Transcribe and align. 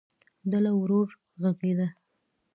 ډله 0.49 0.71
ورو 0.79 1.01
غږېده. 1.41 1.87